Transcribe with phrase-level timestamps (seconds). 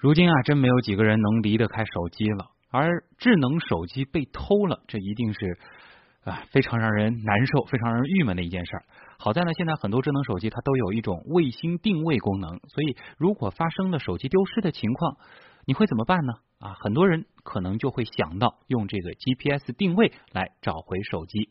[0.00, 2.46] 如今啊，真没有几个人能离得开手机了。
[2.70, 5.58] 而智能手机被偷了，这一定是
[6.24, 8.82] 啊非常让人难受、非常让人郁闷的一件事儿。
[9.18, 15.16] 好在呢，现在很多智能手机它都有一种卫星定位功能，所以如果发生了手机丢失的情况，
[15.68, 16.32] 你会怎么办呢？
[16.60, 21.50] 啊，很多人可能就会想到用这个 GPS 定位来找回手机。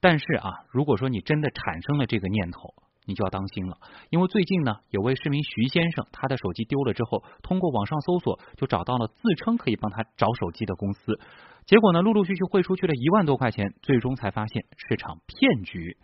[0.00, 2.72] 但是啊，如果说你真的产生了这个念头，
[3.04, 3.76] 你就要当心了，
[4.08, 11.20] 因为最近呢，有位市民徐先生，他的手机丢了之后，通过网上搜索就找到了自称可以帮他找手机的公司，
[11.66, 15.98] 结果呢，陆陆续续汇出去了一万多块钱，最终才发现是场骗局。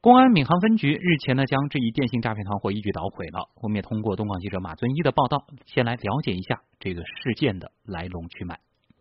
[0.00, 3.48] 公安闵行分局日前呢，将这一电信诈骗团伙一举捣毁了。
[3.60, 8.60] 我们也通过东广记者马尊一的报道，先来了解一下这个事件的来龙去脉。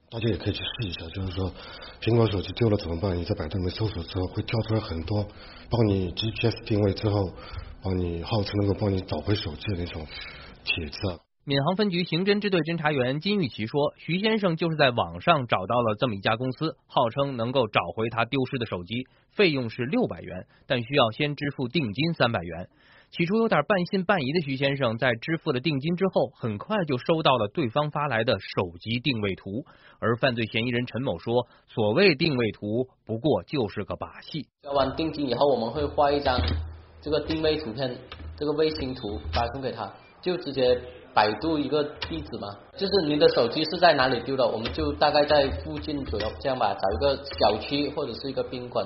[0.09, 1.53] 大家也可以去试一下，就是说，
[2.01, 3.15] 苹果手机丢了怎么办？
[3.15, 5.23] 你在百度里面搜索之后，会跳出来很多
[5.69, 7.31] 帮你 GPS 定位之后，
[7.83, 10.03] 帮你号称能够帮你找回手机的那种
[10.63, 11.26] 帖子。
[11.47, 22.67] 闵行分局刑侦支队侦查员金玉琪说，徐先生就是在网上找到了这么一家公司，号称能够找回他丢失的手机，费用是六百元，但需要先支付定金三百元。
[23.11, 29.63] 起初有点半信半疑的徐先生，在支付了定金之后，很快就收到了对方发来的手机定位图。
[29.99, 34.47] 而犯罪嫌疑人陈某说：“所谓定位图，不过就是个把戏。
[34.63, 36.37] 交完定金以后，我们会画一张
[36.99, 37.95] 这个定位图片，
[38.35, 39.89] 这个卫星图发送给他，
[40.21, 40.79] 就直接
[41.13, 48.85] 百度一个地址嘛，就是您的手机是在哪里丢的，我们就大概在附近左右这样吧，找一个小区或者是一个宾馆，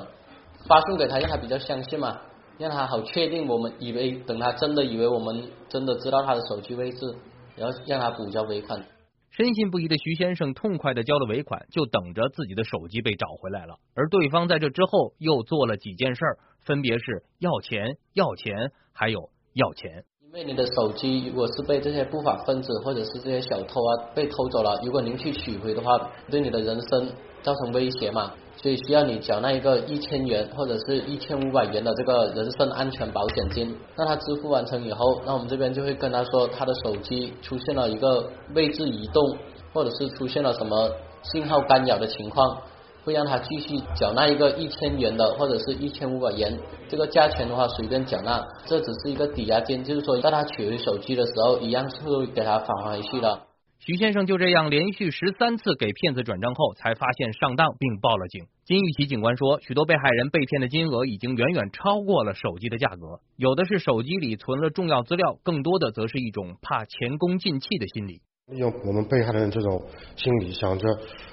[0.67, 2.19] 发送给他，让他比较相信嘛。”
[2.59, 7.11] 让他好确定，我们以为等他真的以为我们真的知道他的手机位置，
[7.55, 8.85] 然后让他补交尾款。
[9.31, 13.77] 深信不疑的徐先生痛快的交了尾款，就等着自己的手机被找回来了。
[13.95, 16.23] 而对方在这之后又做了几件事，
[16.59, 20.03] 分别是要钱、要钱，还有要钱。
[20.33, 27.05] 因为你的手机如果是被这些不法分子或者是这些小偷啊被偷走了，如果您去取回的话，对你的人生
[27.43, 28.31] 造成威胁嘛。
[28.55, 33.75] 所以需要你缴纳一个一千元或者是一千五百元的这个人身安全保险金。
[33.97, 38.25] 那他支付完成以后，那我们这边就会跟他说，他的手机出现了一个
[38.55, 39.37] 位置移动，
[39.73, 40.89] 或者是出现了什么
[41.23, 42.58] 信号干扰的情况，
[43.04, 46.58] 会让他继续缴纳一个一千元的或者是一千五百元。
[46.88, 53.42] 这个价钱的话随便缴纳，这只是一个抵押金，就是说在他取回手机的时候，一样是会给他返还回去的。
[53.80, 58.45] 徐先生就这样连续十三次给骗子转账后，才发现上当，并报了警。
[58.64, 68.22] 金玉琪警官说，许多被害人被骗的金额已经远远超过了手机的价格，有的是手机里存了重要资料，更多的则是一种怕前功尽弃的心理。
[68.52, 69.82] 利用我们被害人这种
[70.17, 70.86] 心理，想着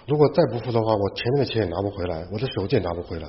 [0.06, 3.28] 如果再不付的话，我前面的钱也拿不回来，我的手机也拿不回来，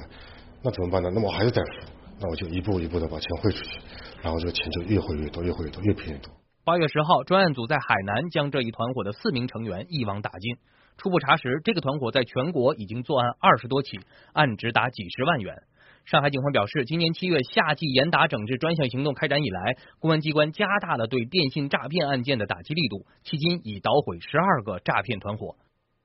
[0.62, 1.10] 那怎么办呢？
[1.12, 1.72] 那么我还是再付，
[2.20, 3.80] 那我就一步一步的把钱汇出去，
[4.22, 6.32] 然后这个钱就越汇越多，越汇越多，越骗越多。
[6.64, 10.56] 八月十号，专案组在海南将这一团伙的四名成员一网打尽。
[10.98, 14.00] 初步查实，这个团伙在全国已经作案二十多起，
[14.34, 15.64] 案值达几十万元。
[16.06, 25.56] 上海警方表示，今年七月夏季严打整治专项行动开展以来，公安机关加大了对电信诈骗案件的打击力度，迄今已捣毁十二个诈骗团伙。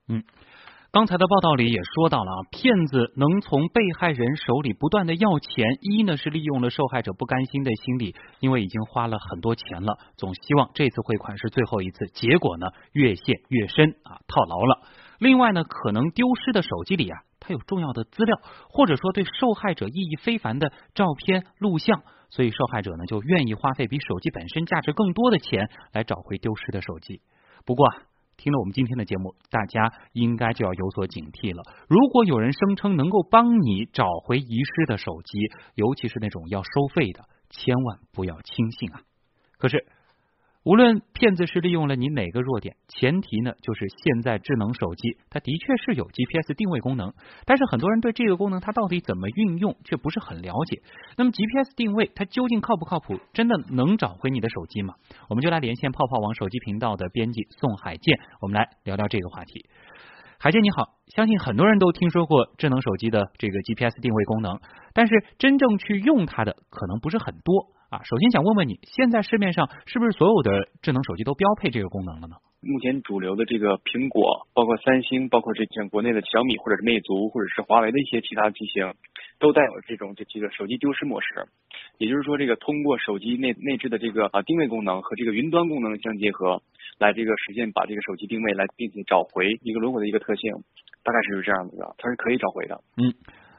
[0.08, 0.22] 嗯。
[0.92, 14.82] 刚才的报道里也说到了啊，骗子能从被害人手里不断的要钱，一呢是利用了受害者不甘心的心理，因为已经花了很多钱了，总希望这次汇款是最后一次，结果呢越陷越深啊，套牢了。
[15.18, 18.40] 另外呢，可能丢失的手机里啊，它有重要的资料，
[18.70, 27.20] 或者说对受害者意义非凡的照片、录像，所以受害者呢就愿意花费比手机本身价值更多的钱来找回丢失的手机。
[27.64, 28.02] 不过啊。
[28.36, 31.62] 听了我们今天的节目，大家应该就要有所警惕了。
[31.86, 35.38] 如果有人声称能够帮你找回遗失的手机，
[35.76, 39.02] 尤其是那种要收费的，千万不要轻信啊！
[39.56, 39.86] 可是。
[40.64, 47.12] 无论骗子是利用了你哪个弱点，前提呢就是现在智能手机它的确是有 GPS 定位功能，
[47.44, 50.80] 但是很多人对这个功能它到底怎么运用却不是很了解。
[51.18, 53.20] 那么 GPS 定位它究竟靠不靠谱？
[53.34, 54.94] 真的能找回你的手机吗？
[55.28, 59.66] 我们就来连线泡泡网手机频道的编辑宋海建，我们来聊聊这个话题。
[60.38, 64.58] 海建你好，相信很多人都听说过智能手机的这个 GPS 定位功能，
[64.94, 67.68] 但是真正去用它的可能不是很多。
[67.94, 70.50] 啊，首先想问问你，现在市面上是不是所有的
[70.82, 72.34] 智能手机都标配这个功能了呢？
[72.58, 78.94] 目前主流的这个苹果，包括三星，包括这像国内的小米或者是魅族或者是华为的一些其他机型，
[79.38, 81.46] 都带有这种这这个手机丢失模式。
[81.98, 86.62] 也就是说，这个通过手机内内置的这个啊定位功能和这个云端功能相结合，
[86.98, 90.50] 来这个实现把这个手机定位来，并且找回一个轮回的一个特性，
[91.04, 92.74] 大概是这样子的，它是可以找回的。
[92.96, 93.14] 嗯。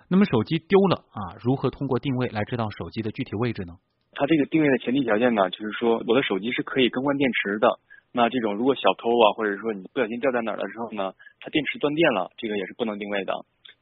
[0.08, 3.74] 那么手机丢了啊，如何通过定位来知道手机的具体位置呢？
[4.16, 7.68] 它这个定位的前提条件呢，就是说我的手机是可以更换电池的。
[8.12, 13.34] 那这种如果小偷啊，或者说你不小心掉在哪儿的时候呢，它电池断电了，这个也是不能定位的。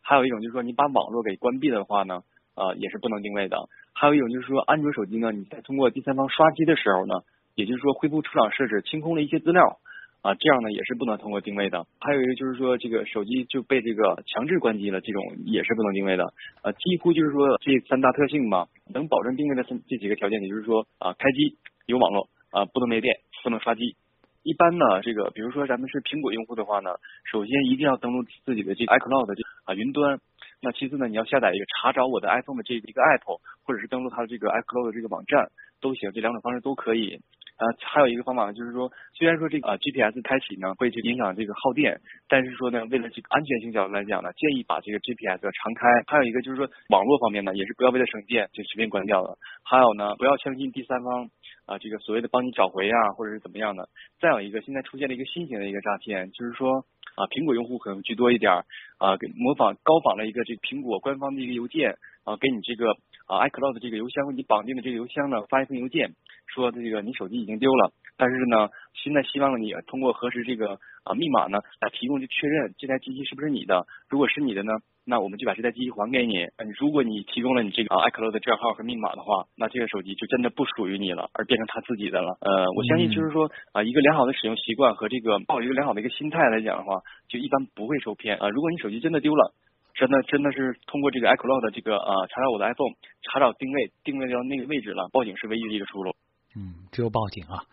[0.01, 2.23] 还有一种就是说你把网络给关闭的话呢，
[2.55, 3.57] 呃，也是不能定位的。
[3.93, 7.21] 还有一种就是说安卓手机呢，你在通过第三方刷机的时候呢，
[7.53, 9.77] 也就是说恢复出厂设置清空了一些资料
[10.23, 11.85] 啊，这样呢也是不能通过定位的。
[11.99, 16.33] 还有一个就是说这个手机就被这个强制关机了，这种也是不能定位的。
[16.63, 23.97] 呃，几乎就是说这三大特性吧，能保证定位的三这几个条件，也就是说啊，开机有网络啊，不能没电，不能刷机。
[24.43, 26.95] 一般呢，这个比如说咱们是苹果用户的话呢，
[27.29, 30.19] 首先一定要登录自己的这个 iCloud 这啊云端。
[30.61, 37.19] 那其次呢，你要下载一个查找我的 iPhone 的这一个 app，或者是登录它的这个 iCloud 的这个网站都行，这两种方式都可以。
[37.57, 45.87] 呃，还有一个方法呢，就是说，虽然说这个啊 GPS 开启呢会去影响这个耗电，但是说呢，为了这个安全性角度来讲呢，建议把这个 GPS 常开。
[46.07, 49.37] 还有一个就是说，网络方面呢，也是不要为了省电就随便关掉了。
[49.63, 51.29] 还有呢，不要相信第三方
[51.65, 53.87] 啊这个所谓的帮你找回啊，或者是怎么样的。
[54.19, 56.83] 再有一个，现在出现了一个新型的一个诈骗，就是说
[57.15, 58.65] 啊苹果用户可能居多一点儿
[58.97, 66.11] 啊，给模仿高仿了一个这苹果官方的一个邮件啊，给你这个啊 iCloud 这个邮箱你绑定的这个邮箱呢发一封邮件。
[66.45, 73.87] 说这个你手机已经丢了，但是呢，现在希望你通过核实这个啊密码呢，来提供就确认这台机器是不是你的。
[74.07, 74.71] 如果是你的呢，
[75.03, 76.45] 那我们就把这台机器还给你。
[76.77, 82.37] 如果你提供了你这个 iCloud 的账号和密码的话，那这个手机就真的不属于你了，而变成他自己的了。
[82.41, 88.49] 呃，我相信就是说啊，一个良好的使用习惯和这个抱一个良好的一个心态来讲的话，就一般不会受骗啊。
[88.49, 89.55] 如果你手机真的丢了，
[89.93, 96.15] 真的真的是通过这个 iCloud 的这个呃查找我的 iPhone，查找定位，定位到那个位置了，报警是唯一的一个出路。
[96.55, 97.65] 嗯，只有报警啊。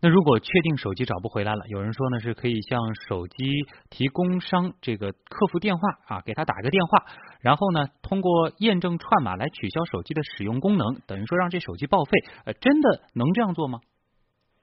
[0.00, 2.78] 那如果确定手机找不回来了，有人说呢是可以向
[3.08, 7.04] 手机提供商这个客服电话啊，给他打个电话，
[7.40, 12.10] 然后呢通过验证串码来取消手机的使用功能，等于说让这手机报废。
[12.44, 13.80] 呃，真的能这样做吗？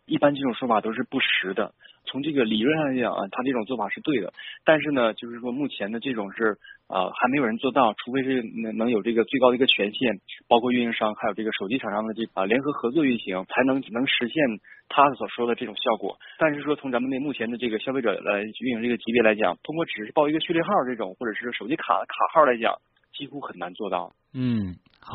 [0.06, 1.74] 一般这种说法都是不实的。
[2.06, 4.32] 从这个理论上来讲啊，他这种做法是对的，
[4.64, 14.44] 但是呢，就是说目前的这种是啊，还没有人做到，除非是能能有这个最高的一个权限，包括运营商还有这个手机厂商的这啊联合合作运行，才能能实现
[14.88, 16.18] 他所说的这种效果。
[16.38, 22.74] 但是说从咱们的目前的这个消费者来运营这个级别来讲，通过只是报一个序列号这种，或者是手机卡卡号来讲，
[23.18, 24.12] 几乎很难做到。
[24.34, 24.76] 嗯。
[25.06, 25.14] 好，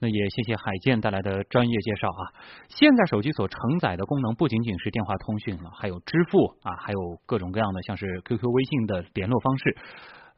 [0.00, 2.32] 那也谢谢海建带来的专业介绍啊。
[2.68, 9.76] 现在手机所承载的功能不仅仅是电话通讯了，还有支付啊，还有各种各样的像是 QQ、微信的联络方式。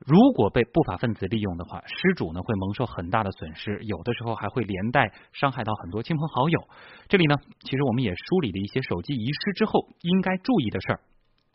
[0.06, 6.68] 如果被不法分子利用的话，失主呢会蒙受很大的损失，有的时候还会连带伤害到很多亲朋好友。
[7.08, 11.00] 这里呢，其实我们也梳理了一些手机遗失之后应该注意的事儿。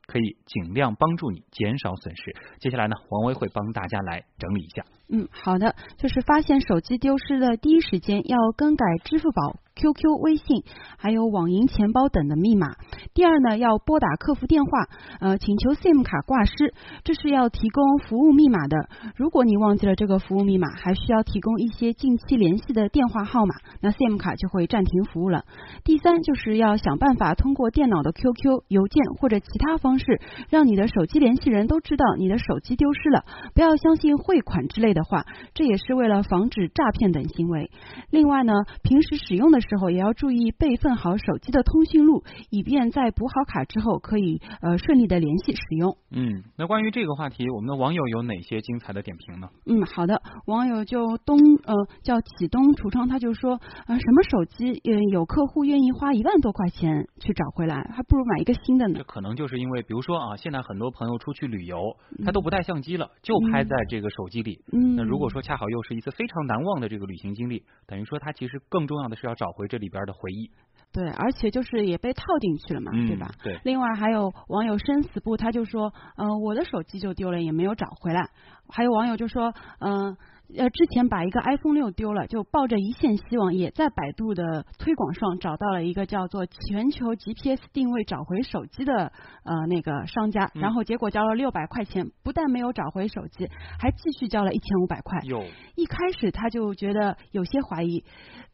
[0.06, 2.36] 可以尽量帮助你减少损失。
[2.60, 4.84] 接下来呢，王威会帮大家来整理一下。
[5.08, 9.63] 嗯，好的，就是发现手机丢失的第一时间要更改支付宝。
[9.76, 10.64] QQ、微信，
[10.98, 12.76] 还有网银、钱包等的密码。
[13.14, 14.88] 第二呢，要拨打客服电话，
[15.20, 16.74] 呃，请求 SIM 卡挂失，
[17.04, 18.88] 这是要提供服务密码的。
[19.16, 25.44] 如果你忘记了这个服务密码，还需要提供一些近期联系的电话号码，那 SIM 卡就会暂停服务了。
[25.84, 33.26] 第三，就是要想办法通过电脑的 QQ、邮件或者其他方式，让你的手机联系人都知道你的手机丢失了，
[33.56, 35.26] 不要相信汇款之类的话，
[35.56, 37.72] 这也是为了防止诈骗等行为。
[38.12, 38.54] 另外呢，
[38.84, 39.63] 平时使用的。
[39.64, 45.98] 时候也要注意备份好手机的通讯录，以便在补好卡之后可以呃顺利的联系使用。
[46.12, 49.50] 嗯，那关于这个话题，我们的网友有哪些精彩的点评呢？
[49.66, 58.96] 嗯，好的，网友就东呃叫启东橱窗，他就说啊什么手机嗯有客户愿意花一万多块钱去找回来，还不如买一个新的呢。
[58.98, 64.62] 这可能就是因为，比如说啊，现在很多朋友出去旅游，他都不带相机了，就拍在这个手机里。
[64.74, 69.53] 嗯，那如果说恰好又是一次非常难忘的这个旅行经历，等于说他其实更重要的是要找。
[69.54, 70.50] 回这里边的回忆，
[70.92, 73.32] 对，而且就是也被套进去了嘛，对吧？
[73.44, 73.60] 对。
[73.64, 78.30] 另外还有网友生死簿，他就说，嗯，我的手机就丢了，也没有找回来。
[78.68, 80.18] 还有网友就说，嗯，呃，
[80.50, 89.12] 之前把一个 iPhone 六丢了，就抱着一线希望，也在百度的推广上找到了一个叫做全球 GPS 定位找回手机的
[89.44, 95.20] 呃那个商家，然后结果交了六百块钱，不但没有找回手机，还继续交了一千五百块。
[95.24, 95.44] 有。
[95.76, 98.04] 一开始他就觉得有些怀疑。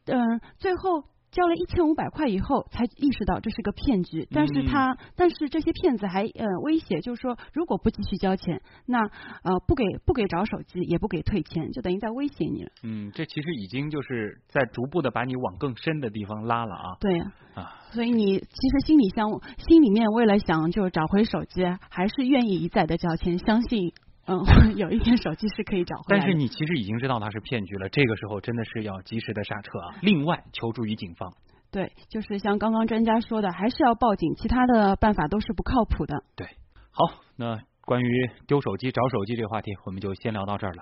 [0.05, 4.27] 嗯，最后交了一千五百块以后，才意识到这是个骗局。
[4.31, 12.71] 但是他，但是这些骗子还呃威胁，就是说如果不继续交钱，那呃不给不给找手机，也不给退钱，就等于在威胁你了。
[12.83, 16.97] 嗯，这其实已经就是在逐步的把你往更深的地方拉了啊。
[16.99, 17.19] 对
[17.53, 23.93] 啊，所以你其实心里想，心里面为了想就找回手机，还是愿意一再的交钱，相信。
[24.29, 24.45] 嗯，
[24.77, 26.19] 有一天手机是可以找回来。
[26.19, 29.95] 但是你其实已经知道它是骗局了，这个时候真的是要及时的刹车啊！
[30.03, 31.33] 另外，求助于警方。
[31.71, 36.23] 对，就是像刚刚专家说的，还是要报警，其他的办法都是不靠谱的。
[36.35, 36.47] 对，
[36.91, 37.05] 好，
[37.35, 40.77] 那关于丢手机、找手机这个话题，我们就先聊到这儿了。